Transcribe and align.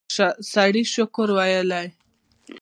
سړی 0.51 0.83
شکر 0.93 1.29
ویلی. 1.37 1.87